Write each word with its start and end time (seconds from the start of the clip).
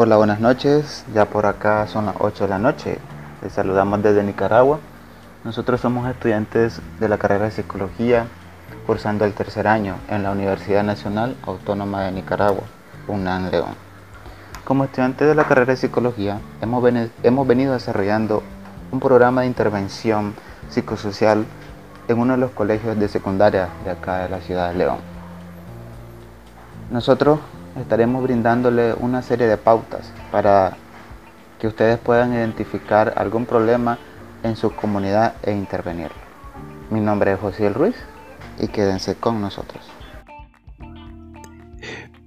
Hola, 0.00 0.16
buenas 0.16 0.38
noches. 0.38 1.04
Ya 1.12 1.24
por 1.24 1.44
acá 1.44 1.88
son 1.88 2.06
las 2.06 2.14
8 2.20 2.44
de 2.44 2.50
la 2.50 2.60
noche. 2.60 2.98
Les 3.42 3.52
saludamos 3.52 4.00
desde 4.00 4.22
Nicaragua. 4.22 4.78
Nosotros 5.42 5.80
somos 5.80 6.08
estudiantes 6.08 6.80
de 7.00 7.08
la 7.08 7.18
carrera 7.18 7.46
de 7.46 7.50
psicología, 7.50 8.28
cursando 8.86 9.24
el 9.24 9.32
tercer 9.32 9.66
año 9.66 9.96
en 10.08 10.22
la 10.22 10.30
Universidad 10.30 10.84
Nacional 10.84 11.36
Autónoma 11.44 12.04
de 12.04 12.12
Nicaragua, 12.12 12.62
UNAM 13.08 13.50
León. 13.50 13.74
Como 14.64 14.84
estudiantes 14.84 15.26
de 15.26 15.34
la 15.34 15.48
carrera 15.48 15.72
de 15.72 15.78
psicología, 15.78 16.38
hemos, 16.62 16.84
hemos 17.24 17.48
venido 17.48 17.72
desarrollando 17.72 18.44
un 18.92 19.00
programa 19.00 19.40
de 19.40 19.48
intervención 19.48 20.34
psicosocial 20.68 21.44
en 22.06 22.18
uno 22.20 22.34
de 22.34 22.38
los 22.38 22.52
colegios 22.52 22.96
de 22.96 23.08
secundaria 23.08 23.68
de 23.84 23.90
acá 23.90 24.18
de 24.18 24.28
la 24.28 24.38
ciudad 24.42 24.70
de 24.70 24.78
León. 24.78 24.98
Nosotros 26.88 27.40
estaremos 27.80 28.22
brindándole 28.22 28.94
una 28.94 29.22
serie 29.22 29.46
de 29.46 29.56
pautas 29.56 30.12
para 30.30 30.76
que 31.58 31.66
ustedes 31.66 31.98
puedan 31.98 32.32
identificar 32.34 33.14
algún 33.16 33.46
problema 33.46 33.98
en 34.42 34.56
su 34.56 34.70
comunidad 34.72 35.34
e 35.42 35.52
intervenir. 35.52 36.10
Mi 36.90 37.00
nombre 37.00 37.32
es 37.32 37.40
José 37.40 37.70
Ruiz 37.70 37.96
y 38.58 38.68
quédense 38.68 39.14
con 39.16 39.40
nosotros. 39.40 39.84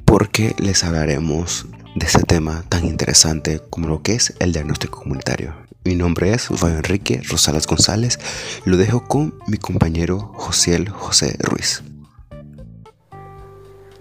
Porque 0.05 0.55
les 0.59 0.83
hablaremos 0.83 1.67
de 1.95 2.05
este 2.05 2.23
tema 2.23 2.63
tan 2.69 2.85
interesante 2.85 3.61
como 3.69 3.87
lo 3.87 4.01
que 4.01 4.15
es 4.15 4.33
el 4.39 4.53
diagnóstico 4.53 4.99
comunitario. 4.99 5.53
Mi 5.83 5.95
nombre 5.95 6.33
es 6.33 6.47
Fabio 6.47 6.77
Enrique 6.77 7.21
Rosales 7.27 7.65
González. 7.65 8.19
Lo 8.65 8.77
dejo 8.77 9.07
con 9.07 9.33
mi 9.47 9.57
compañero 9.57 10.31
José 10.35 10.85
José 10.85 11.37
Ruiz. 11.39 11.81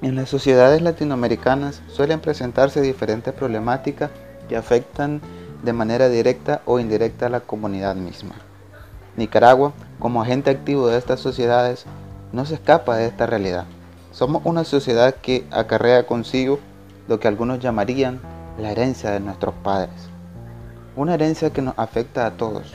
En 0.02 0.16
las 0.16 0.30
sociedades 0.30 0.80
latinoamericanas 0.80 1.82
suelen 1.88 2.20
presentarse 2.20 2.80
diferentes 2.80 3.34
problemáticas 3.34 4.10
que 4.48 4.56
afectan 4.56 5.20
de 5.62 5.74
manera 5.74 6.08
directa 6.08 6.62
o 6.64 6.78
indirecta 6.78 7.26
a 7.26 7.30
la 7.30 7.40
comunidad 7.40 7.96
misma. 7.96 8.34
Nicaragua, 9.18 9.74
como 9.98 10.22
agente 10.22 10.48
activo 10.48 10.88
de 10.88 10.96
estas 10.96 11.20
sociedades, 11.20 11.84
no 12.32 12.46
se 12.46 12.54
escapa 12.54 12.96
de 12.96 13.08
esta 13.08 13.26
realidad. 13.26 13.66
Somos 14.10 14.40
una 14.46 14.64
sociedad 14.64 15.14
que 15.16 15.44
acarrea 15.50 16.06
consigo 16.06 16.60
lo 17.06 17.20
que 17.20 17.28
algunos 17.28 17.60
llamarían 17.60 18.20
la 18.58 18.72
herencia 18.72 19.10
de 19.10 19.20
nuestros 19.20 19.54
padres. 19.62 20.08
Una 20.96 21.12
herencia 21.12 21.50
que 21.50 21.60
nos 21.60 21.78
afecta 21.78 22.24
a 22.24 22.38
todos. 22.38 22.72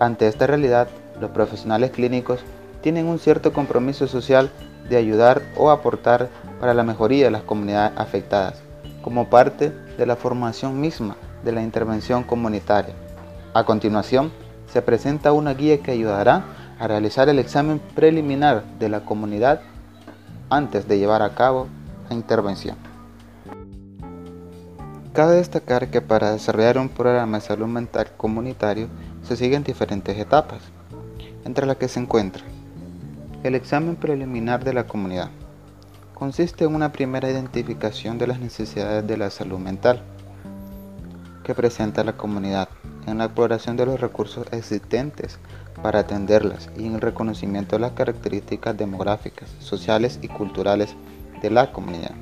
Ante 0.00 0.26
esta 0.26 0.46
realidad, 0.46 0.88
los 1.20 1.32
profesionales 1.32 1.90
clínicos 1.90 2.40
tienen 2.80 3.06
un 3.06 3.18
cierto 3.18 3.52
compromiso 3.52 4.06
social 4.06 4.50
de 4.88 4.96
ayudar 4.96 5.42
o 5.56 5.70
aportar 5.70 6.28
para 6.60 6.74
la 6.74 6.82
mejoría 6.82 7.26
de 7.26 7.30
las 7.30 7.42
comunidades 7.42 7.92
afectadas, 7.96 8.62
como 9.02 9.28
parte 9.28 9.72
de 9.96 10.06
la 10.06 10.16
formación 10.16 10.80
misma 10.80 11.16
de 11.44 11.52
la 11.52 11.62
intervención 11.62 12.22
comunitaria. 12.24 12.94
A 13.54 13.64
continuación, 13.64 14.32
se 14.72 14.82
presenta 14.82 15.32
una 15.32 15.54
guía 15.54 15.82
que 15.82 15.92
ayudará 15.92 16.44
a 16.78 16.86
realizar 16.88 17.28
el 17.28 17.38
examen 17.38 17.80
preliminar 17.94 18.64
de 18.78 18.88
la 18.88 19.00
comunidad 19.00 19.60
antes 20.50 20.86
de 20.88 20.98
llevar 20.98 21.22
a 21.22 21.34
cabo 21.34 21.68
la 22.08 22.14
intervención. 22.14 22.76
Cabe 25.12 25.36
destacar 25.36 25.88
que 25.88 26.02
para 26.02 26.32
desarrollar 26.32 26.76
un 26.76 26.90
programa 26.90 27.38
de 27.38 27.46
salud 27.46 27.66
mental 27.66 28.08
comunitario 28.18 28.88
se 29.22 29.36
siguen 29.36 29.64
diferentes 29.64 30.18
etapas, 30.18 30.60
entre 31.44 31.64
las 31.64 31.76
que 31.76 31.88
se 31.88 32.00
encuentra 32.00 32.42
el 33.46 33.54
examen 33.54 33.96
preliminar 33.96 34.64
de 34.64 34.72
la 34.72 34.86
comunidad 34.86 35.30
consiste 36.14 36.64
en 36.64 36.74
una 36.74 36.90
primera 36.92 37.30
identificación 37.30 38.18
de 38.18 38.26
las 38.26 38.40
necesidades 38.40 39.06
de 39.06 39.16
la 39.16 39.30
salud 39.30 39.58
mental 39.58 40.02
que 41.44 41.54
presenta 41.54 42.02
la 42.02 42.16
comunidad, 42.16 42.68
en 43.06 43.18
la 43.18 43.26
exploración 43.26 43.76
de 43.76 43.86
los 43.86 44.00
recursos 44.00 44.46
existentes 44.50 45.38
para 45.80 46.00
atenderlas 46.00 46.70
y 46.76 46.86
en 46.86 46.94
el 46.94 47.00
reconocimiento 47.00 47.76
de 47.76 47.82
las 47.82 47.92
características 47.92 48.76
demográficas, 48.76 49.48
sociales 49.60 50.18
y 50.22 50.28
culturales 50.28 50.96
de 51.40 51.50
la 51.50 51.70
comunidad. 51.70 52.16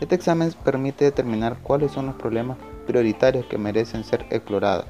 Este 0.00 0.16
examen 0.16 0.52
permite 0.64 1.04
determinar 1.04 1.58
cuáles 1.62 1.92
son 1.92 2.06
los 2.06 2.16
problemas 2.16 2.56
prioritarios 2.86 3.46
que 3.46 3.58
merecen 3.58 4.02
ser 4.02 4.26
explorados 4.30 4.86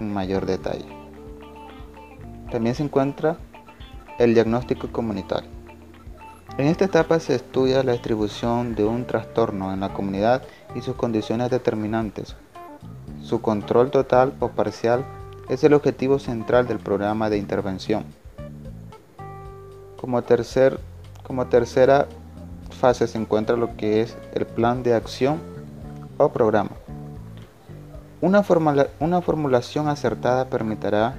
en 0.00 0.14
mayor 0.14 0.46
detalle. 0.46 0.86
También 2.50 2.74
se 2.74 2.84
encuentra 2.84 3.36
el 4.18 4.34
diagnóstico 4.34 4.88
comunitario. 4.88 5.50
En 6.56 6.68
esta 6.68 6.84
etapa 6.84 7.18
se 7.18 7.34
estudia 7.34 7.82
la 7.82 7.92
distribución 7.92 8.74
de 8.76 8.84
un 8.84 9.06
trastorno 9.06 9.72
en 9.72 9.80
la 9.80 9.92
comunidad 9.92 10.42
y 10.74 10.82
sus 10.82 10.94
condiciones 10.94 11.50
determinantes. 11.50 12.36
Su 13.22 13.40
control 13.40 13.90
total 13.90 14.34
o 14.38 14.50
parcial 14.50 15.04
es 15.48 15.64
el 15.64 15.74
objetivo 15.74 16.18
central 16.18 16.68
del 16.68 16.78
programa 16.78 17.28
de 17.28 17.38
intervención. 17.38 18.04
Como, 20.00 20.22
tercer, 20.22 20.78
como 21.24 21.46
tercera 21.46 22.06
fase 22.70 23.06
se 23.08 23.18
encuentra 23.18 23.56
lo 23.56 23.76
que 23.76 24.02
es 24.02 24.16
el 24.34 24.46
plan 24.46 24.82
de 24.82 24.94
acción 24.94 25.40
o 26.18 26.28
programa. 26.28 26.70
Una 28.20 28.42
formulación 29.22 29.88
acertada 29.88 30.46
permitirá 30.46 31.14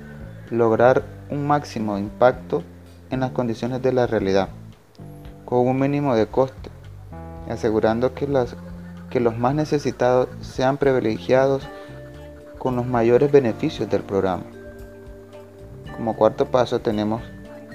lograr 0.49 1.03
un 1.29 1.45
máximo 1.45 1.97
impacto 1.97 2.63
en 3.09 3.19
las 3.19 3.31
condiciones 3.31 3.81
de 3.81 3.93
la 3.93 4.07
realidad, 4.07 4.49
con 5.45 5.67
un 5.67 5.79
mínimo 5.79 6.15
de 6.15 6.27
coste, 6.27 6.69
asegurando 7.49 8.13
que, 8.13 8.27
que 9.09 9.19
los 9.19 9.37
más 9.37 9.55
necesitados 9.55 10.29
sean 10.41 10.77
privilegiados 10.77 11.67
con 12.57 12.75
los 12.75 12.85
mayores 12.85 13.31
beneficios 13.31 13.89
del 13.89 14.03
programa. 14.03 14.43
Como 15.95 16.15
cuarto 16.15 16.45
paso 16.47 16.79
tenemos 16.79 17.21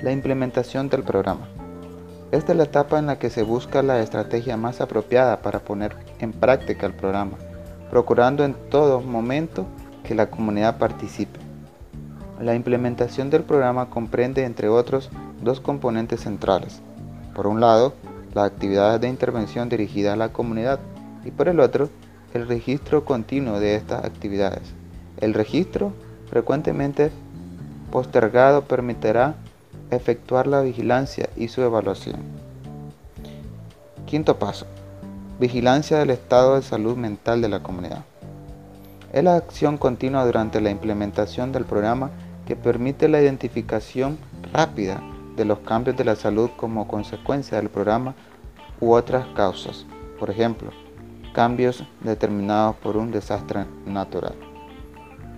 la 0.03 0.13
implementación 0.13 0.89
del 0.89 1.03
programa. 1.03 1.49
Esta 2.33 2.53
es 2.53 2.59
la 2.59 2.65
etapa 2.65 2.99
en 2.99 3.07
la 3.07 3.19
que 3.19 3.29
se 3.29 3.43
busca 3.43 3.83
la 3.83 4.01
estrategia 4.01 4.57
más 4.57 4.81
apropiada 4.81 5.43
para 5.43 5.61
poner 5.61 5.97
en 6.21 6.33
práctica 6.33 6.87
el 6.87 6.93
programa, 6.93 7.37
procurando 7.91 8.45
en 8.45 8.55
todo 8.71 9.01
momento 9.01 9.67
que 10.05 10.15
la 10.15 10.31
comunidad 10.31 10.79
participe. 10.79 11.40
La 12.41 12.55
implementación 12.55 13.28
del 13.28 13.43
programa 13.43 13.91
comprende, 13.91 14.45
entre 14.45 14.71
otros, 14.71 15.11
dos 15.43 15.61
componentes 15.61 16.21
centrales. 16.21 16.81
Por 17.34 17.47
un 17.47 17.61
lado, 17.61 17.93
las 18.33 18.47
actividades 18.47 18.99
de 19.03 19.09
intervención 19.09 19.69
dirigidas 19.69 20.15
a 20.15 20.17
la 20.17 20.33
comunidad 20.33 20.81
y 21.23 21.33
por 21.33 21.49
el 21.49 21.61
otro, 21.61 21.91
el 22.33 22.49
registro 22.49 23.05
continuo 23.05 23.61
de 23.61 23.75
estas 23.75 24.06
actividades. 24.06 24.62
El 25.19 25.34
registro, 25.34 25.93
frecuentemente 26.31 27.11
postergado, 27.91 28.62
permitirá 28.62 29.34
efectuar 29.91 30.47
la 30.47 30.62
vigilancia 30.62 31.29
y 31.37 31.49
su 31.49 31.61
evaluación. 31.61 32.21
Quinto 34.06 34.39
paso. 34.39 34.65
Vigilancia 35.39 35.99
del 35.99 36.09
estado 36.09 36.55
de 36.56 36.62
salud 36.62 36.97
mental 36.97 37.43
de 37.43 37.50
la 37.50 37.62
comunidad. 37.62 38.03
Es 39.12 39.25
la 39.25 39.37
acción 39.37 39.77
continua 39.77 40.25
durante 40.25 40.62
la 40.62 40.71
implementación 40.71 41.53
del 41.53 41.65
programa 41.65 42.11
que 42.50 42.56
permite 42.56 43.09
la 43.09 43.22
identificación 43.22 44.19
rápida 44.53 45.00
de 45.37 45.44
los 45.44 45.61
cambios 45.61 45.97
de 45.97 46.05
la 46.05 46.16
salud 46.16 46.50
como 46.56 46.88
consecuencia 46.88 47.59
del 47.59 47.69
programa 47.69 48.16
u 48.81 48.91
otras 48.91 49.25
causas, 49.37 49.87
por 50.19 50.31
ejemplo, 50.31 50.72
cambios 51.33 51.84
determinados 52.00 52.75
por 52.75 52.97
un 52.97 53.12
desastre 53.12 53.66
natural. 53.87 54.34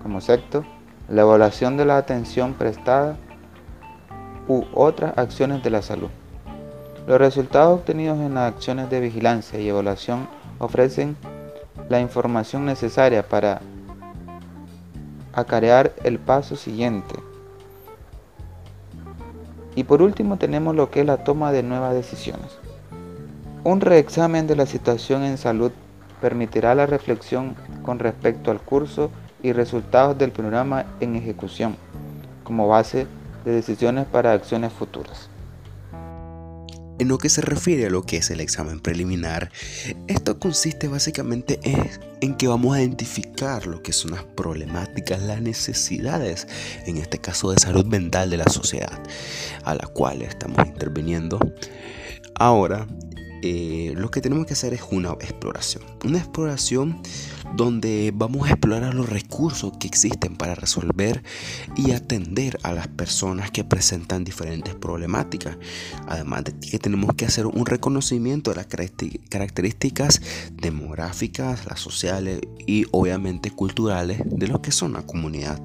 Como 0.03 0.23
sexto, 0.23 0.65
la 1.11 1.21
evaluación 1.21 1.77
de 1.77 1.85
la 1.85 1.99
atención 1.99 2.55
prestada 2.55 3.19
u 4.49 4.65
otras 4.73 5.13
acciones 5.19 5.63
de 5.63 5.69
la 5.69 5.83
salud. 5.83 6.09
Los 7.07 7.19
resultados 7.19 7.81
obtenidos 7.81 8.21
en 8.21 8.33
las 8.33 8.55
acciones 8.55 8.89
de 8.89 9.01
vigilancia 9.01 9.61
y 9.61 9.69
evaluación 9.69 10.27
ofrecen 10.59 11.15
la 11.91 12.01
información 12.01 12.65
necesaria 12.65 13.23
para 13.23 13.61
acarear 15.33 15.93
el 16.05 16.19
paso 16.19 16.57
siguiente. 16.57 17.15
Y 19.75 19.85
por 19.85 20.03
último 20.03 20.37
tenemos 20.37 20.77
lo 20.77 20.91
que 20.91 21.01
es 21.01 21.07
la 21.07 21.25
toma 21.25 21.53
de 21.53 21.63
nuevas 21.63 21.95
decisiones. 21.95 22.59
Un 23.65 23.81
reexamen 23.81 24.47
de 24.47 24.57
la 24.57 24.67
situación 24.67 25.23
en 25.23 25.39
salud 25.39 25.73
permitirá 26.21 26.75
la 26.75 26.87
reflexión 26.87 27.57
con 27.83 27.99
respecto 27.99 28.51
al 28.51 28.61
curso 28.61 29.11
y 29.43 29.53
resultados 29.53 30.19
del 30.19 30.31
programa 30.31 30.85
en 31.01 31.17
ejecución, 31.17 31.77
como 32.45 32.69
base 32.69 33.07
de 33.45 33.53
decisiones 33.53 34.07
para 34.07 34.33
acciones 34.33 34.73
futuras. 34.73 35.32
En 36.99 37.09
lo 37.09 37.19
que 37.19 37.29
se 37.29 37.41
refiere 37.41 37.87
a 37.87 37.91
lo 37.91 38.03
que 38.03 38.19
es 38.19 38.31
el 38.31 38.41
examen 38.41 38.79
preliminar, 38.79 39.51
esto 40.07 40.39
consiste 40.39 40.89
básicamente 40.89 41.59
en, 42.21 42.35
que 42.37 42.49
vamos 42.49 42.77
a 42.77 42.81
identificar 42.81 43.67
lo 43.67 43.83
que 43.83 43.93
son 43.93 44.13
las 44.13 44.25
problemáticas, 44.25 45.21
las 45.23 45.41
necesidades, 45.41 46.47
en 46.87 46.99
este 46.99 47.19
caso 47.19 47.51
de 47.51 47.59
salud 47.59 47.87
mental 47.87 48.31
de 48.31 48.37
la 48.37 48.49
sociedad, 48.49 49.03
a 49.65 49.75
la 49.75 49.87
cual 49.87 50.23
estamos 50.23 50.67
interviniendo. 50.67 51.39
Ahora, 52.35 52.87
eh, 53.43 53.93
lo 53.97 54.11
que 54.11 54.21
tenemos 54.21 54.47
que 54.47 54.53
hacer 54.53 54.73
es 54.73 54.83
una 54.91 55.11
exploración. 55.13 55.83
Una 56.05 56.19
exploración 56.19 57.03
donde 57.55 58.13
vamos 58.15 58.47
a 58.47 58.53
explorar 58.53 58.95
los 58.95 59.09
recursos 59.09 59.73
que 59.79 59.87
existen 59.87 60.37
para 60.37 60.55
resolver 60.55 61.23
y 61.77 61.91
atender 61.93 62.59
a 62.63 62.73
las 62.73 62.89
personas 62.89 63.51
que 63.51 63.65
presentan 63.65 64.25
diferentes 64.25 64.75
problemáticas. 64.75 65.57
Además 66.07 66.45
de 66.45 66.59
que 66.59 66.79
tenemos 66.79 67.15
que 67.15 67.27
hacer 67.27 67.47
un 67.47 67.67
reconocimiento 67.67 68.51
de 68.51 68.57
las 68.57 68.67
características 69.29 70.23
demográficas, 70.53 71.67
las 71.67 71.81
sociales 71.81 72.41
y 72.67 72.87
obviamente 72.93 73.51
culturales 73.51 74.23
de 74.25 74.47
lo 74.47 74.63
que 74.63 74.73
son 74.73 74.93
la 74.93 75.03
comunidad. 75.03 75.61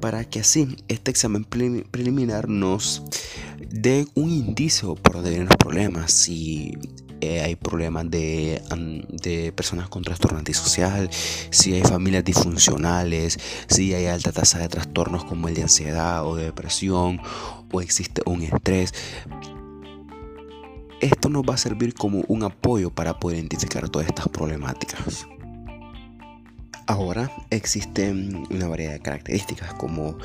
Para 0.00 0.24
que 0.24 0.40
así 0.40 0.76
este 0.88 1.10
examen 1.10 1.44
preliminar 1.44 2.48
nos 2.48 3.02
dé 3.70 4.06
un 4.14 4.30
indicio 4.30 4.94
por 4.94 5.14
donde 5.14 5.30
vienen 5.30 5.48
los 5.48 5.56
problemas. 5.56 6.12
Si 6.12 6.76
eh, 7.20 7.40
hay 7.40 7.56
problemas 7.56 8.10
de, 8.10 8.62
de, 9.10 9.52
personas 9.52 9.88
con 9.88 10.02
trastorno 10.02 10.38
antisocial, 10.38 11.08
si 11.50 11.74
hay 11.74 11.82
familias 11.82 12.24
disfuncionales, 12.24 13.38
si 13.68 13.94
hay 13.94 14.06
alta 14.06 14.32
tasa 14.32 14.58
de 14.58 14.68
trastornos 14.68 15.24
como 15.24 15.48
el 15.48 15.54
de 15.54 15.62
ansiedad 15.62 16.26
o 16.26 16.36
de 16.36 16.44
depresión, 16.44 17.20
o 17.72 17.80
existe 17.80 18.22
un 18.26 18.42
estrés. 18.42 18.92
Esto 21.00 21.28
nos 21.28 21.42
va 21.42 21.54
a 21.54 21.58
servir 21.58 21.94
como 21.94 22.24
un 22.28 22.42
apoyo 22.42 22.90
para 22.90 23.18
poder 23.18 23.38
identificar 23.38 23.88
todas 23.88 24.08
estas 24.08 24.28
problemáticas. 24.28 25.26
Ahora 26.86 27.32
existen 27.50 28.46
una 28.50 28.68
variedad 28.68 28.92
de 28.92 29.00
características 29.00 29.74
como 29.74 30.16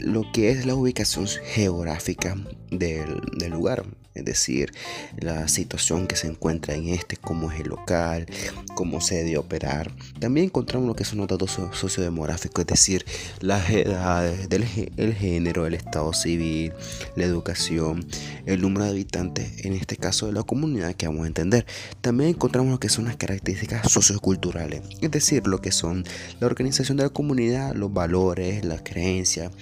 lo 0.00 0.30
que 0.32 0.50
es 0.50 0.66
la 0.66 0.74
ubicación 0.74 1.26
geográfica 1.26 2.36
del, 2.70 3.22
lugar 3.50 3.84
es 4.16 4.24
decir, 4.24 4.72
la 5.18 5.46
situación 5.46 6.06
que 6.06 6.16
se 6.16 6.26
encuentra 6.26 6.74
en 6.74 6.88
este, 6.88 7.18
cómo 7.18 7.52
es 7.52 7.60
el 7.60 7.68
local, 7.68 8.26
cómo 8.74 9.02
se 9.02 9.16
debe 9.16 9.36
operar. 9.36 9.92
También 10.18 10.46
encontramos 10.46 10.88
lo 10.88 10.96
que 10.96 11.04
son 11.04 11.18
los 11.18 11.28
datos 11.28 11.58
sociodemográficos, 11.72 12.62
es 12.62 12.66
decir, 12.66 13.04
las 13.40 13.68
edades, 13.68 14.48
el 14.96 15.14
género, 15.14 15.66
el 15.66 15.74
estado 15.74 16.14
civil, 16.14 16.72
la 17.14 17.24
educación, 17.24 18.06
el 18.46 18.62
número 18.62 18.84
de 18.84 18.92
habitantes, 18.92 19.64
en 19.66 19.74
este 19.74 19.98
caso 19.98 20.26
de 20.26 20.32
la 20.32 20.42
comunidad 20.42 20.94
que 20.94 21.06
vamos 21.06 21.24
a 21.24 21.28
entender. 21.28 21.66
También 22.00 22.30
encontramos 22.30 22.70
lo 22.70 22.80
que 22.80 22.88
son 22.88 23.04
las 23.04 23.16
características 23.16 23.92
socioculturales, 23.92 24.80
es 25.02 25.10
decir, 25.10 25.46
lo 25.46 25.60
que 25.60 25.72
son 25.72 25.85
la 25.94 26.46
organización 26.46 26.96
de 26.96 27.04
la 27.04 27.10
comunidad, 27.10 27.74
los 27.74 27.92
valores, 27.92 28.64
las 28.64 28.82
creencias, 28.82 29.52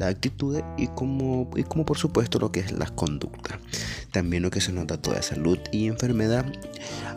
las 0.00 0.10
actitudes 0.10 0.64
y 0.78 0.86
como, 0.88 1.50
y 1.56 1.62
como 1.62 1.84
por 1.84 1.98
supuesto 1.98 2.38
lo 2.38 2.50
que 2.50 2.60
es 2.60 2.72
las 2.72 2.90
conductas. 2.90 3.58
También 4.12 4.42
lo 4.42 4.50
que 4.50 4.60
son 4.60 4.76
los 4.76 4.86
datos 4.86 5.14
de 5.14 5.22
salud 5.22 5.58
y 5.72 5.86
enfermedad. 5.86 6.46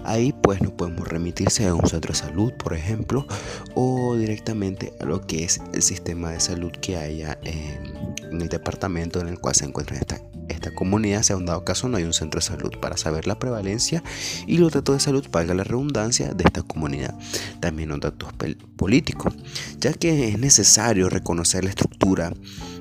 Ahí 0.03 0.33
pues 0.43 0.61
nos 0.61 0.73
podemos 0.73 1.07
remitirse 1.07 1.65
a 1.65 1.73
un 1.73 1.87
centro 1.87 2.11
de 2.11 2.19
salud, 2.19 2.51
por 2.53 2.73
ejemplo, 2.73 3.25
o 3.73 4.17
directamente 4.17 4.93
a 4.99 5.05
lo 5.05 5.25
que 5.25 5.45
es 5.45 5.61
el 5.73 5.81
sistema 5.81 6.31
de 6.31 6.41
salud 6.41 6.71
que 6.71 6.97
haya 6.97 7.39
en, 7.43 8.41
el 8.41 8.49
departamento 8.49 9.21
en 9.21 9.29
el 9.29 9.39
cual 9.39 9.55
se 9.55 9.63
encuentra 9.63 9.95
esta, 9.95 10.19
esta 10.63 10.75
comunidad. 10.75 11.23
Si 11.23 11.33
un 11.33 11.45
dado 11.45 11.65
caso 11.65 11.89
no 11.89 11.97
hay 11.97 12.03
un 12.03 12.13
centro 12.13 12.39
de 12.39 12.45
salud 12.45 12.71
para 12.79 12.95
saber 12.97 13.27
la 13.27 13.37
prevalencia 13.37 14.03
y 14.47 14.57
los 14.57 14.71
datos 14.71 14.95
de 14.95 14.99
salud, 15.01 15.25
valga 15.31 15.53
la 15.53 15.63
redundancia, 15.63 16.33
de 16.33 16.43
esta 16.45 16.63
comunidad. 16.63 17.13
También 17.59 17.89
los 17.89 17.99
datos 17.99 18.29
políticos, 18.77 19.33
ya 19.79 19.93
que 19.93 20.29
es 20.29 20.39
necesario 20.39 21.09
reconocer 21.09 21.63
la 21.63 21.71
estructura 21.71 22.33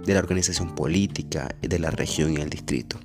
de 0.05 0.14
la 0.14 0.20
organización 0.20 0.75
política 0.75 1.55
de 1.61 1.79
la 1.79 1.90
región 1.90 2.32
y 2.32 2.37
el 2.37 2.50
distrito, 2.50 3.00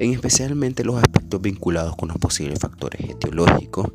en 0.00 0.12
especialmente 0.12 0.82
los 0.82 0.96
aspectos 0.96 1.42
vinculados 1.42 1.94
con 1.94 2.08
los 2.08 2.16
posibles 2.16 2.58
factores 2.58 3.02
etiológicos 3.02 3.92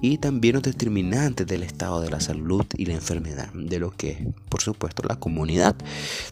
y 0.00 0.18
también 0.18 0.54
los 0.54 0.62
determinantes 0.62 1.48
del 1.48 1.64
estado 1.64 2.00
de 2.00 2.10
la 2.10 2.20
salud 2.20 2.64
y 2.76 2.86
la 2.86 2.94
enfermedad 2.94 3.52
de 3.52 3.80
lo 3.80 3.90
que 3.90 4.10
es, 4.10 4.18
por 4.48 4.62
supuesto, 4.62 5.02
la 5.06 5.16
comunidad. 5.16 5.74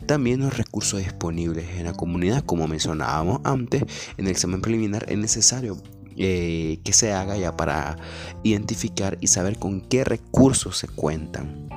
También 0.06 0.40
los 0.40 0.56
recursos 0.56 1.00
disponibles 1.00 1.69
en 1.76 1.87
la 1.87 1.93
comunidad, 1.93 2.44
como 2.44 2.69
mencionábamos 2.69 3.40
antes, 3.43 3.82
en 4.17 4.26
el 4.26 4.31
examen 4.31 4.61
preliminar 4.61 5.05
es 5.08 5.19
necesario 5.19 5.76
eh, 6.17 6.79
que 6.84 6.93
se 6.93 7.12
haga 7.12 7.37
ya 7.37 7.56
para 7.56 7.96
identificar 8.44 9.19
y 9.20 9.26
saber 9.26 9.58
con 9.58 9.81
qué 9.81 10.05
recursos 10.05 10.79
se 10.79 10.87
cuentan. 10.87 11.69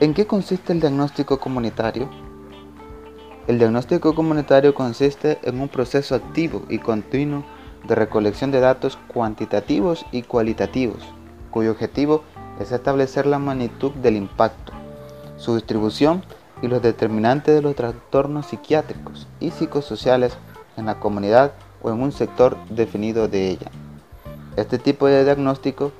¿En 0.00 0.12
qué 0.12 0.26
consiste 0.26 0.72
el 0.72 0.80
diagnóstico 0.80 1.38
comunitario? 1.38 2.29
El 3.50 3.58
diagnóstico 3.58 4.14
comunitario 4.14 4.76
consiste 4.76 5.40
en 5.42 5.60
un 5.60 5.68
proceso 5.68 6.14
activo 6.14 6.62
y 6.68 6.78
continuo 6.78 7.42
de 7.82 7.96
recolección 7.96 8.52
de 8.52 8.60
datos 8.60 8.96
cuantitativos 9.12 10.06
y 10.12 10.22
cualitativos, 10.22 11.02
cuyo 11.50 11.72
objetivo 11.72 12.22
es 12.60 12.70
establecer 12.70 13.26
la 13.26 13.40
magnitud 13.40 13.90
del 13.90 14.14
impacto, 14.14 14.72
su 15.36 15.56
distribución 15.56 16.22
y 16.62 16.68
los 16.68 16.80
determinantes 16.80 17.52
de 17.52 17.60
los 17.60 17.74
trastornos 17.74 18.46
psiquiátricos 18.46 19.26
y 19.40 19.50
psicosociales 19.50 20.38
en 20.76 20.86
la 20.86 21.00
comunidad 21.00 21.50
o 21.82 21.90
en 21.90 22.00
un 22.00 22.12
sector 22.12 22.56
definido 22.68 23.26
de 23.26 23.48
ella. 23.50 23.72
Este 24.54 24.78
tipo 24.78 25.08
de 25.08 25.24
diagnóstico 25.24 25.90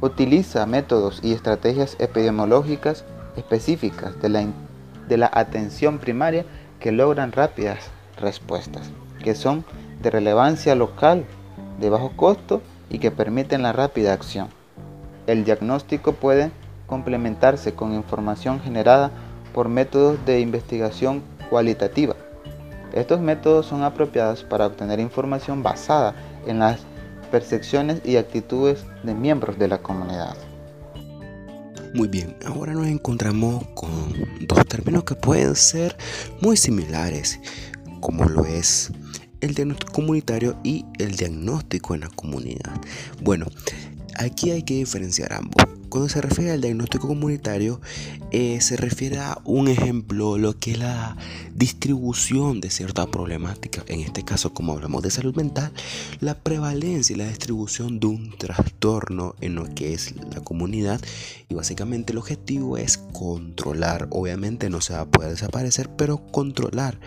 utiliza 0.00 0.66
métodos 0.66 1.18
y 1.24 1.32
estrategias 1.32 1.96
epidemiológicas 1.98 3.04
específicas 3.36 4.22
de 4.22 4.28
la, 4.28 4.46
de 5.12 5.18
la 5.18 5.30
atención 5.30 5.98
primaria 5.98 6.46
que 6.80 6.90
logran 6.90 7.32
rápidas 7.32 7.90
respuestas, 8.18 8.90
que 9.22 9.34
son 9.34 9.62
de 10.00 10.08
relevancia 10.08 10.74
local, 10.74 11.26
de 11.78 11.90
bajo 11.90 12.12
costo 12.16 12.62
y 12.88 12.98
que 12.98 13.10
permiten 13.10 13.62
la 13.62 13.74
rápida 13.74 14.14
acción. 14.14 14.48
El 15.26 15.44
diagnóstico 15.44 16.14
puede 16.14 16.50
complementarse 16.86 17.74
con 17.74 17.92
información 17.92 18.60
generada 18.60 19.10
por 19.52 19.68
métodos 19.68 20.16
de 20.24 20.40
investigación 20.40 21.22
cualitativa. 21.50 22.16
Estos 22.94 23.20
métodos 23.20 23.66
son 23.66 23.82
apropiados 23.82 24.44
para 24.44 24.66
obtener 24.66 24.98
información 24.98 25.62
basada 25.62 26.14
en 26.46 26.58
las 26.58 26.80
percepciones 27.30 28.00
y 28.02 28.16
actitudes 28.16 28.86
de 29.02 29.12
miembros 29.12 29.58
de 29.58 29.68
la 29.68 29.78
comunidad. 29.78 30.36
Muy 31.94 32.08
bien, 32.08 32.34
ahora 32.46 32.72
nos 32.72 32.86
encontramos 32.86 33.66
con 33.74 34.14
dos 34.48 34.66
términos 34.66 35.04
que 35.04 35.14
pueden 35.14 35.54
ser 35.54 35.94
muy 36.40 36.56
similares, 36.56 37.38
como 38.00 38.24
lo 38.24 38.46
es 38.46 38.90
el 39.42 39.54
diagnóstico 39.54 39.92
comunitario 39.92 40.56
y 40.64 40.86
el 40.98 41.16
diagnóstico 41.16 41.94
en 41.94 42.00
la 42.00 42.08
comunidad. 42.08 42.80
Bueno, 43.20 43.46
aquí 44.18 44.50
hay 44.50 44.62
que 44.62 44.74
diferenciar 44.74 45.32
ambos. 45.32 45.64
Cuando 45.88 46.08
se 46.08 46.22
refiere 46.22 46.52
al 46.52 46.62
diagnóstico 46.62 47.06
comunitario, 47.06 47.78
eh, 48.30 48.62
se 48.62 48.78
refiere 48.78 49.18
a 49.18 49.38
un 49.44 49.68
ejemplo, 49.68 50.38
lo 50.38 50.58
que 50.58 50.72
es 50.72 50.78
la 50.78 51.18
distribución 51.54 52.62
de 52.62 52.70
cierta 52.70 53.06
problemática, 53.06 53.84
en 53.88 54.00
este 54.00 54.24
caso 54.24 54.54
como 54.54 54.72
hablamos 54.72 55.02
de 55.02 55.10
salud 55.10 55.36
mental, 55.36 55.70
la 56.20 56.34
prevalencia 56.38 57.14
y 57.14 57.18
la 57.18 57.28
distribución 57.28 58.00
de 58.00 58.06
un 58.06 58.34
trastorno 58.38 59.34
en 59.42 59.54
lo 59.54 59.66
que 59.74 59.92
es 59.92 60.14
la 60.34 60.40
comunidad 60.40 60.98
y 61.50 61.54
básicamente 61.54 62.12
el 62.12 62.18
objetivo 62.18 62.78
es 62.78 62.96
controlar, 62.96 64.08
obviamente 64.12 64.70
no 64.70 64.80
se 64.80 64.94
va 64.94 65.00
a 65.00 65.10
poder 65.10 65.32
desaparecer, 65.32 65.90
pero 65.94 66.26
controlar 66.32 66.98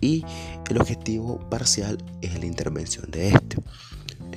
y 0.00 0.24
el 0.68 0.80
objetivo 0.80 1.38
parcial 1.48 1.98
es 2.22 2.36
la 2.38 2.46
intervención 2.46 3.08
de 3.10 3.28
este. 3.28 3.56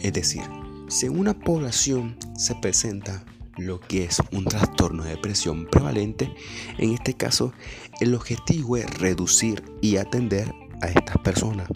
Es 0.01 0.13
decir, 0.13 0.43
si 0.89 1.08
una 1.08 1.38
población 1.38 2.17
se 2.36 2.55
presenta 2.55 3.24
lo 3.58 3.79
que 3.79 4.05
es 4.05 4.22
un 4.31 4.46
trastorno 4.46 5.03
de 5.03 5.12
depresión 5.12 5.67
prevalente, 5.67 6.34
en 6.77 6.93
este 6.93 7.13
caso 7.13 7.53
el 8.00 8.15
objetivo 8.15 8.77
es 8.77 9.00
reducir 9.00 9.63
y 9.81 9.98
atender 9.98 10.53
a 10.81 10.88
estas 10.88 11.17
personas. 11.17 11.67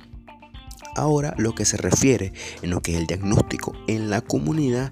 Ahora 0.96 1.34
lo 1.38 1.56
que 1.56 1.66
se 1.66 1.78
refiere 1.78 2.34
en 2.62 2.70
lo 2.70 2.82
que 2.82 2.94
es 2.94 3.00
el 3.00 3.08
diagnóstico 3.08 3.74
en 3.88 4.10
la 4.10 4.22
comunidad 4.22 4.92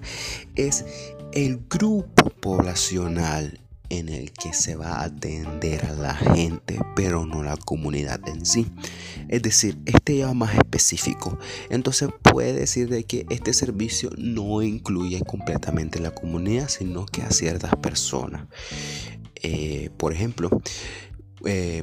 es 0.54 0.84
el 1.32 1.60
grupo 1.68 2.30
poblacional 2.40 3.61
en 3.92 4.08
el 4.08 4.32
que 4.32 4.54
se 4.54 4.74
va 4.74 4.94
a 4.94 5.04
atender 5.04 5.84
a 5.84 5.92
la 5.92 6.14
gente, 6.14 6.78
pero 6.96 7.26
no 7.26 7.42
la 7.42 7.58
comunidad 7.58 8.26
en 8.26 8.46
sí. 8.46 8.66
Es 9.28 9.42
decir, 9.42 9.76
este 9.84 10.16
ya 10.16 10.32
más 10.32 10.54
específico. 10.54 11.38
Entonces 11.68 12.08
puede 12.22 12.54
decir 12.54 12.88
de 12.88 13.04
que 13.04 13.26
este 13.28 13.52
servicio 13.52 14.08
no 14.16 14.62
incluye 14.62 15.20
completamente 15.20 16.00
la 16.00 16.10
comunidad, 16.10 16.68
sino 16.68 17.04
que 17.04 17.20
a 17.20 17.30
ciertas 17.30 17.76
personas. 17.76 18.46
Eh, 19.42 19.90
por 19.98 20.14
ejemplo, 20.14 20.48
eh, 21.44 21.82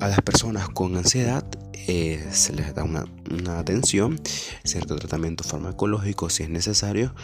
a 0.00 0.08
las 0.08 0.20
personas 0.22 0.68
con 0.68 0.96
ansiedad 0.96 1.44
eh, 1.88 2.26
se 2.32 2.52
les 2.52 2.74
da 2.74 2.82
una, 2.82 3.04
atención, 3.58 4.18
cierto 4.64 4.96
tratamiento 4.96 5.44
farmacológico 5.44 6.30
si 6.30 6.42
es 6.42 6.48
necesario, 6.48 7.14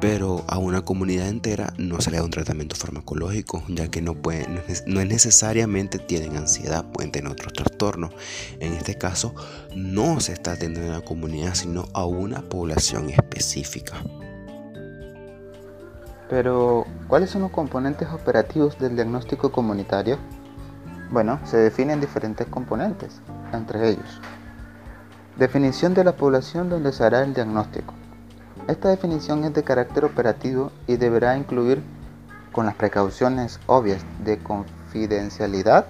pero 0.00 0.44
a 0.48 0.58
una 0.58 0.82
comunidad 0.82 1.28
entera 1.28 1.72
no 1.78 2.00
se 2.00 2.10
le 2.10 2.16
da 2.16 2.24
un 2.24 2.30
tratamiento 2.30 2.74
farmacológico, 2.74 3.62
ya 3.68 3.88
que 3.88 4.02
no, 4.02 4.14
pueden, 4.14 4.60
no 4.86 5.00
es 5.00 5.06
necesariamente 5.06 6.00
tienen 6.00 6.36
ansiedad, 6.36 6.84
pueden 6.90 7.12
tener 7.12 7.30
otros 7.30 7.52
trastornos. 7.52 8.12
En 8.58 8.72
este 8.72 8.98
caso, 8.98 9.34
no 9.76 10.18
se 10.18 10.32
está 10.32 10.52
atendiendo 10.52 10.92
a 10.92 10.98
la 10.98 11.04
comunidad, 11.04 11.54
sino 11.54 11.86
a 11.94 12.04
una 12.04 12.42
población 12.42 13.10
específica. 13.10 14.02
Pero, 16.28 16.84
¿cuáles 17.06 17.30
son 17.30 17.42
los 17.42 17.52
componentes 17.52 18.08
operativos 18.08 18.78
del 18.78 18.96
diagnóstico 18.96 19.52
comunitario? 19.52 20.18
Bueno, 21.10 21.40
se 21.44 21.56
definen 21.56 22.00
diferentes 22.00 22.46
componentes, 22.48 23.20
entre 23.52 23.88
ellos. 23.88 24.20
Definición 25.36 25.94
de 25.94 26.04
la 26.04 26.12
población 26.16 26.68
donde 26.68 26.92
se 26.92 27.02
hará 27.02 27.22
el 27.22 27.32
diagnóstico. 27.32 27.94
Esta 28.66 28.90
definición 28.90 29.42
es 29.44 29.54
de 29.54 29.62
carácter 29.62 30.04
operativo 30.04 30.70
y 30.86 30.96
deberá 30.96 31.38
incluir, 31.38 31.82
con 32.52 32.66
las 32.66 32.74
precauciones 32.74 33.58
obvias 33.66 34.02
de 34.24 34.38
confidencialidad, 34.38 35.86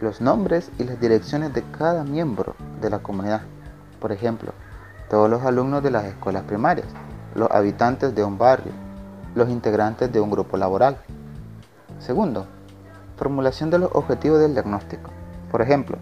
los 0.00 0.20
nombres 0.20 0.70
y 0.78 0.84
las 0.84 1.00
direcciones 1.00 1.52
de 1.52 1.62
cada 1.76 2.04
miembro 2.04 2.54
de 2.80 2.90
la 2.90 3.00
comunidad. 3.00 3.42
Por 4.00 4.12
ejemplo, 4.12 4.52
todos 5.10 5.28
los 5.28 5.42
alumnos 5.42 5.82
de 5.82 5.90
las 5.90 6.04
escuelas 6.04 6.44
primarias, 6.44 6.86
los 7.34 7.50
habitantes 7.50 8.14
de 8.14 8.22
un 8.22 8.38
barrio, 8.38 8.72
los 9.34 9.48
integrantes 9.48 10.12
de 10.12 10.20
un 10.20 10.30
grupo 10.30 10.56
laboral. 10.56 10.98
Segundo, 11.98 12.46
formulación 13.22 13.70
de 13.70 13.78
los 13.78 13.90
objetivos 13.92 14.40
del 14.40 14.54
diagnóstico. 14.54 15.10
Por 15.52 15.62
ejemplo, 15.62 15.96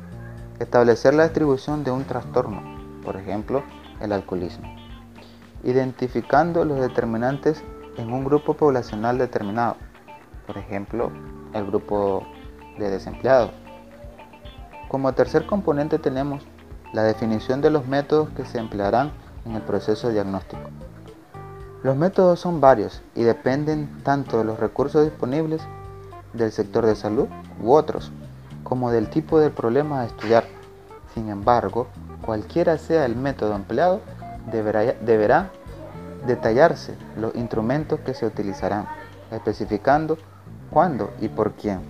establecer 0.59 1.13
la 1.13 1.25
distribución 1.25 1.85
de 1.85 1.91
un 1.91 2.05
trastorno, 2.05 2.63
por 3.05 3.17
ejemplo, 3.17 3.63
el 4.01 4.13
alcoholismo, 4.13 4.75
identificando 5.63 6.65
los 6.65 6.81
determinantes 6.81 7.63
en 7.99 8.11
un 8.11 8.25
grupo 8.25 8.55
poblacional 8.55 9.19
determinado, 9.19 9.77
por 10.47 10.57
ejemplo, 10.57 11.13
el 11.53 11.67
grupo 11.67 12.27
de 12.79 12.89
desempleados. 12.89 13.51
Como 14.89 15.13
tercer 15.13 15.45
componente 15.45 15.99
tenemos 15.99 16.47
la 16.95 17.03
definición 17.03 17.61
de 17.61 17.69
los 17.69 17.87
métodos 17.87 18.31
que 18.31 18.47
se 18.47 18.59
emplearán 18.59 19.13
en 19.45 19.57
el 19.57 19.63
proceso 19.63 20.09
diagnóstico. 20.09 20.71
Los 21.83 21.97
métodos 21.97 22.41
son 22.41 22.63
varios 22.63 23.03
y 23.15 23.25
dependen 23.25 24.03
tanto 24.05 24.39
de 24.39 24.45
los 24.45 24.59
recursos 24.59 25.05
disponibles 25.05 25.61
del 26.33 26.53
sector 26.53 26.87
de 26.87 26.97
salud 26.97 27.29
u 27.63 27.73
otros, 27.73 28.13
como 28.63 28.91
del 28.91 29.09
tipo 29.09 29.39
de 29.39 29.51
problema 29.51 30.01
a 30.01 30.07
estudiar. 30.07 30.45
Sin 31.15 31.29
embargo, 31.29 31.89
cualquiera 32.23 32.79
sea 32.79 33.05
el 33.05 33.17
método 33.17 33.55
empleado, 33.55 34.01
deberá, 34.51 34.95
deberá 35.01 35.51
detallarse 36.27 36.95
los 37.17 37.35
instrumentos 37.35 38.01
que 38.01 38.15
se 38.15 38.27
utilizarán, 38.27 38.87
especificando 39.31 40.19
cuándo 40.71 41.11
y 41.21 41.29
por 41.29 41.53
quién. 41.53 41.81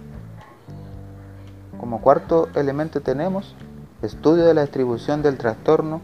Como 1.78 2.00
cuarto 2.00 2.48
elemento 2.54 3.00
tenemos 3.00 3.54
estudio 4.02 4.44
de 4.44 4.54
la 4.54 4.62
distribución 4.62 5.22
del 5.22 5.36
trastorno 5.36 6.00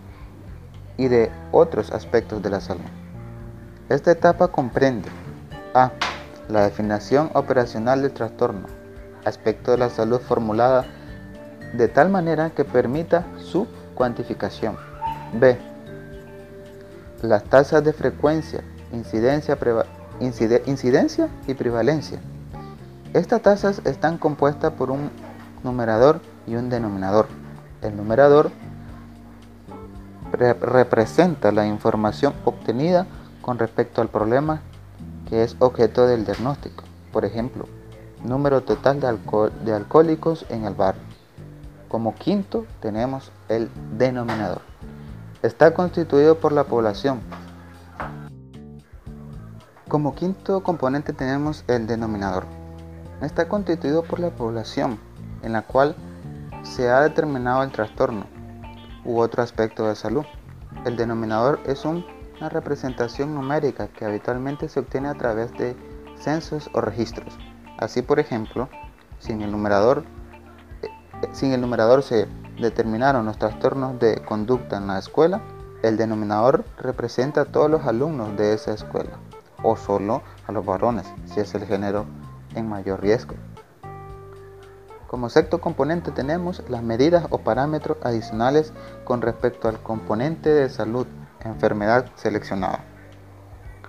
y 0.97 1.09
de 1.09 1.31
otros 1.52 1.93
aspectos 1.93 2.43
de 2.43 2.50
la 2.50 2.61
salud. 2.61 2.85
Esta 3.88 4.11
etapa 4.11 4.49
comprende 4.49 5.09
A. 5.75 5.93
La 6.49 6.62
definición 6.62 7.31
operacional 7.35 8.03
del 8.03 8.12
trastorno, 8.12 8.69
aspecto 9.25 9.73
de 9.73 9.79
la 9.79 9.91
salud 9.91 10.21
formulada 10.21 10.85
de 11.73 11.88
tal 11.88 12.09
manera 12.09 12.50
que 12.50 12.65
permita 12.65 13.26
su 13.38 13.67
cuantificación. 13.97 14.76
B. 15.33 15.59
Las 17.23 17.43
tasas 17.45 17.83
de 17.83 17.93
frecuencia, 17.93 18.62
incidencia, 18.93 19.59
incidencia 20.67 21.29
y 21.49 21.55
prevalencia. 21.55 22.21
Estas 23.12 23.43
tasas 23.43 23.83
están 23.85 24.17
compuestas 24.19 24.73
por 24.73 24.93
un 24.93 25.11
numerador 25.65 26.21
y 26.47 26.55
un 26.55 26.69
denominador. 26.69 27.26
El 27.83 27.97
numerador 27.97 28.53
representa 30.33 31.50
la 31.50 31.67
información 31.67 32.35
obtenida 32.45 33.07
con 33.43 33.59
respecto 33.59 34.00
al 34.00 34.09
problema 34.09 34.61
que 35.28 35.42
es 35.42 35.56
objeto 35.59 36.06
del 36.06 36.25
diagnóstico. 36.25 36.85
Por 37.12 37.25
ejemplo, 37.25 37.66
número 38.25 38.62
total 38.62 39.00
de, 39.00 39.16
de 39.64 39.73
alcohólicos 39.73 40.47
en 40.49 40.64
el 40.64 40.75
barrio. 40.75 41.02
Como 41.88 42.14
quinto 42.14 42.66
tenemos 42.80 43.30
el 43.49 43.71
denominador. 43.97 44.61
Está 45.42 45.75
constituido 45.75 46.38
por 46.38 46.52
la 46.52 46.64
población. 46.64 47.21
Como 49.88 50.14
quinto 50.14 50.62
componente 50.62 51.12
tenemos 51.12 51.64
el 51.68 51.87
denominador. 51.87 52.45
Está 53.21 53.49
constituido 53.49 54.02
por 54.02 54.18
la 54.18 54.30
población 54.30 54.99
en 55.42 55.52
la 55.52 55.62
cual 55.62 55.95
se 56.62 56.90
ha 56.90 57.00
determinado 57.00 57.62
el 57.62 57.71
trastorno 57.71 58.26
u 59.04 59.21
otro 59.21 59.42
aspecto 59.42 59.87
de 59.87 59.95
salud. 59.95 60.25
El 60.85 60.97
denominador 60.97 61.61
es 61.66 61.85
un 61.85 62.04
una 62.38 62.49
representación 62.49 63.35
numérica 63.35 63.88
que 63.88 64.05
habitualmente 64.05 64.69
se 64.69 64.81
obtiene 64.81 65.09
a 65.09 65.14
través 65.14 65.52
de 65.52 65.76
censos 66.19 66.71
o 66.73 66.81
registros. 66.81 67.38
Así, 67.78 68.02
por 68.02 68.19
ejemplo, 68.19 68.69
si 69.19 69.33
en 69.33 69.43
el 69.43 69.50
numerador, 69.50 70.05
eh, 70.83 70.88
si 71.33 71.52
el 71.52 71.61
numerador 71.61 72.02
se 72.02 72.26
determinaron 72.59 73.26
los 73.26 73.38
trastornos 73.38 73.99
de 73.99 74.23
conducta 74.25 74.76
en 74.78 74.87
la 74.87 74.99
escuela, 74.99 75.43
el 75.83 75.97
denominador 75.97 76.64
representa 76.78 77.43
a 77.43 77.45
todos 77.45 77.71
los 77.71 77.85
alumnos 77.85 78.37
de 78.37 78.55
esa 78.55 78.73
escuela, 78.73 79.19
o 79.62 79.76
solo 79.76 80.23
a 80.47 80.52
los 80.52 80.64
varones, 80.64 81.07
si 81.26 81.40
es 81.40 81.55
el 81.55 81.64
género 81.66 82.07
en 82.55 82.69
mayor 82.69 83.00
riesgo. 83.00 83.35
Como 85.07 85.28
sexto 85.28 85.61
componente 85.61 86.11
tenemos 86.11 86.62
las 86.69 86.83
medidas 86.83 87.26
o 87.31 87.38
parámetros 87.38 87.99
adicionales 88.02 88.73
con 89.05 89.23
respecto 89.23 89.69
al 89.69 89.81
componente 89.81 90.50
de 90.50 90.69
salud 90.69 91.07
enfermedad 91.47 92.07
seleccionada. 92.17 92.81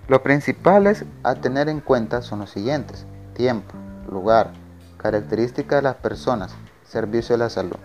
Los 0.08 0.22
principales 0.22 1.06
a 1.24 1.36
tener 1.36 1.68
en 1.68 1.82
cuenta 1.82 2.22
son 2.22 2.40
los 2.40 2.50
siguientes. 2.50 3.06
Tiempo, 3.34 3.76
lugar, 4.10 4.52
características 4.98 5.80
de 5.80 5.82
las 5.84 5.96
personas, 5.96 6.56
servicio 6.86 7.36
de 7.36 7.40
la 7.44 7.50
salud. 7.50 7.78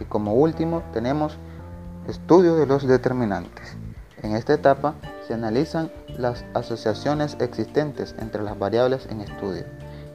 Y 0.00 0.04
como 0.04 0.34
último 0.34 0.82
tenemos 0.92 1.38
estudio 2.08 2.56
de 2.56 2.66
los 2.66 2.86
determinantes. 2.86 3.76
En 4.22 4.34
esta 4.34 4.54
etapa 4.54 4.94
se 5.26 5.34
analizan 5.34 5.92
las 6.18 6.44
asociaciones 6.54 7.36
existentes 7.40 8.14
entre 8.18 8.42
las 8.42 8.58
variables 8.58 9.06
en 9.10 9.20
estudio, 9.20 9.64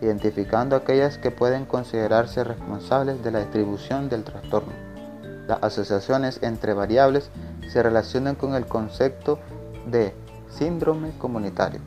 identificando 0.01 0.75
aquellas 0.75 1.17
que 1.17 1.31
pueden 1.31 1.65
considerarse 1.65 2.43
responsables 2.43 3.24
de 3.24 3.31
la 3.31 3.39
distribución 3.39 4.10
del 4.10 4.24
trastorno. 4.24 4.74
Las 5.48 5.63
asociaciones 5.63 6.39
entre 6.41 6.74
variables 6.74 7.29
se 7.69 7.81
relacionan 7.83 8.35
con 8.35 8.55
el 8.55 8.65
concepto 8.65 9.39
de 9.85 10.13
síndrome 10.49 11.11
comunitario. 11.17 11.79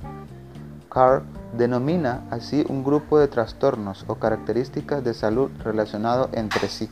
Carr 0.91 1.23
denomina 1.57 2.25
así 2.31 2.65
un 2.69 2.85
grupo 2.85 3.19
de 3.19 3.29
trastornos 3.29 4.05
o 4.09 4.15
características 4.15 5.03
de 5.05 5.15
salud 5.15 5.51
relacionados 5.63 6.29
entre 6.33 6.69
sí. 6.69 6.89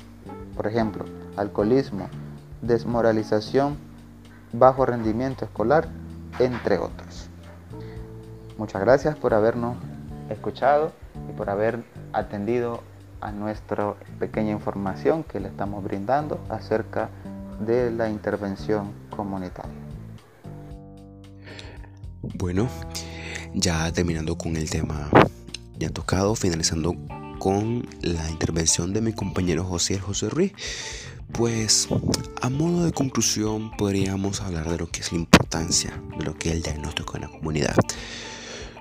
Por 0.56 0.66
ejemplo, 0.66 1.04
alcoholismo, 1.36 2.08
desmoralización, 2.60 3.76
bajo 4.52 4.84
rendimiento 4.84 5.44
escolar, 5.44 5.88
entre 6.38 6.78
otros. 6.78 7.28
Muchas 8.58 8.82
gracias 8.82 9.16
por 9.16 9.32
habernos 9.32 9.76
escuchado 10.28 10.92
y 11.28 11.32
por 11.32 11.48
haber 11.50 11.82
atendido 12.12 12.80
a 13.20 13.32
nuestra 13.32 13.94
pequeña 14.18 14.52
información 14.52 15.24
que 15.24 15.40
le 15.40 15.48
estamos 15.48 15.84
brindando 15.84 16.40
acerca 16.48 17.08
de 17.60 17.90
la 17.90 18.08
intervención 18.08 18.92
comunitaria. 19.10 19.70
Bueno, 22.22 22.68
ya 23.54 23.90
terminando 23.92 24.36
con 24.36 24.56
el 24.56 24.68
tema 24.68 25.10
ya 25.78 25.88
tocado, 25.88 26.34
finalizando 26.34 26.94
con 27.38 27.86
la 28.02 28.30
intervención 28.30 28.92
de 28.92 29.00
mi 29.00 29.12
compañero 29.14 29.64
José 29.64 29.98
José 29.98 30.28
Ruiz, 30.28 30.52
pues 31.32 31.88
a 32.42 32.50
modo 32.50 32.84
de 32.84 32.92
conclusión 32.92 33.70
podríamos 33.76 34.42
hablar 34.42 34.68
de 34.68 34.78
lo 34.78 34.88
que 34.88 35.00
es 35.00 35.12
la 35.12 35.18
importancia 35.18 36.02
de 36.18 36.24
lo 36.24 36.36
que 36.36 36.50
es 36.50 36.56
el 36.56 36.62
diagnóstico 36.62 37.16
en 37.16 37.22
la 37.22 37.28
comunidad. 37.28 37.76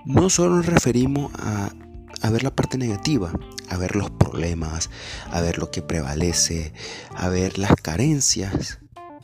No 0.05 0.29
solo 0.29 0.57
nos 0.57 0.65
referimos 0.65 1.31
a 1.35 1.69
a 2.21 2.29
ver 2.29 2.43
la 2.43 2.55
parte 2.55 2.77
negativa, 2.77 3.31
a 3.69 3.77
ver 3.77 3.95
los 3.95 4.09
problemas, 4.09 4.89
a 5.31 5.41
ver 5.41 5.57
lo 5.57 5.71
que 5.71 5.81
prevalece, 5.81 6.73
a 7.15 7.29
ver 7.29 7.57
las 7.57 7.75
carencias 7.75 8.79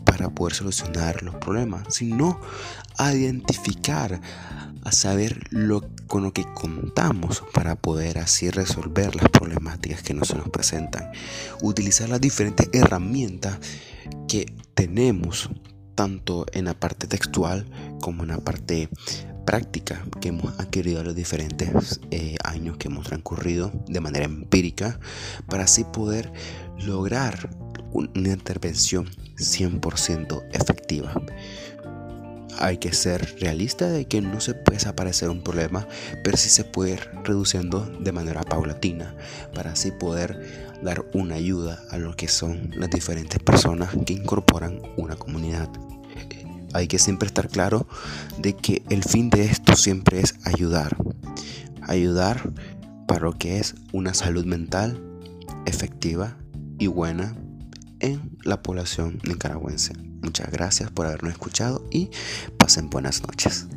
para 0.05 0.29
poder 0.29 0.53
solucionar 0.53 1.23
los 1.23 1.35
problemas, 1.35 1.93
sino 1.93 2.39
a 2.97 3.13
identificar, 3.13 4.21
a 4.83 4.91
saber 4.91 5.49
con 6.07 6.23
lo 6.23 6.31
que 6.31 6.45
contamos 6.53 7.43
para 7.53 7.75
poder 7.75 8.19
así 8.19 8.49
resolver 8.49 9.15
las 9.15 9.29
problemáticas 9.29 10.03
que 10.03 10.13
no 10.13 10.23
se 10.23 10.35
nos 10.35 10.49
presentan. 10.49 11.11
Utilizar 11.61 12.07
las 12.07 12.21
diferentes 12.21 12.69
herramientas 12.71 13.57
que 14.27 14.53
tenemos 14.75 15.49
tanto 15.95 16.45
en 16.53 16.65
la 16.65 16.73
parte 16.73 17.07
textual 17.07 17.65
como 18.01 18.23
en 18.23 18.29
la 18.29 18.37
parte 18.39 18.89
práctica 19.45 20.03
que 20.19 20.29
hemos 20.29 20.59
adquirido 20.59 20.99
en 20.99 21.05
los 21.05 21.15
diferentes 21.15 21.99
eh, 22.11 22.35
años 22.43 22.77
que 22.77 22.87
hemos 22.87 23.05
transcurrido 23.05 23.71
de 23.87 24.01
manera 24.01 24.25
empírica 24.25 24.99
para 25.47 25.63
así 25.63 25.83
poder 25.83 26.31
lograr 26.85 27.49
una 27.93 28.29
intervención 28.29 29.05
100% 29.37 30.43
efectiva. 30.51 31.13
Hay 32.57 32.77
que 32.77 32.93
ser 32.93 33.35
realista 33.39 33.88
de 33.88 34.05
que 34.05 34.21
no 34.21 34.39
se 34.39 34.53
puede 34.53 34.77
desaparecer 34.77 35.29
un 35.29 35.41
problema, 35.41 35.88
pero 36.24 36.38
sí 36.38 36.50
se 36.50 36.63
puede 36.63 36.93
ir 36.93 37.09
reduciendo 37.24 37.81
de 38.00 38.12
manera 38.12 38.43
paulatina 38.43 39.15
para 39.53 39.71
así 39.71 39.91
poder 39.91 40.65
dar 40.81 41.05
una 41.13 41.35
ayuda 41.35 41.81
a 41.89 41.97
lo 41.97 42.15
que 42.15 42.27
son 42.27 42.71
las 42.75 42.89
diferentes 42.89 43.39
personas 43.39 43.89
que 44.05 44.13
incorporan 44.13 44.81
una 44.97 45.15
comunidad. 45.15 45.69
Hay 46.74 46.88
que 46.88 47.00
siempre 47.00 47.27
estar 47.27 47.47
claro 47.47 47.88
de 48.38 48.53
que 48.53 48.83
el 48.89 49.03
fin 49.03 49.29
de 49.29 49.45
esto 49.45 49.75
siempre 49.75 50.19
es 50.19 50.35
ayudar. 50.43 50.97
Ayudar 51.81 52.51
para 53.07 53.21
lo 53.21 53.33
que 53.33 53.59
es 53.59 53.75
una 53.93 54.13
salud 54.13 54.45
mental 54.45 55.01
efectiva 55.65 56.38
y 56.77 56.88
buena 56.88 57.35
en 58.00 58.38
la 58.43 58.62
población 58.62 59.19
nicaragüense. 59.24 59.93
Muchas 60.25 60.51
gracias 60.51 60.89
por 60.89 61.05
habernos 61.05 61.34
escuchado 61.34 61.86
y 61.91 62.10
pasen 62.58 62.89
buenas 62.89 63.22
noches. 63.22 63.67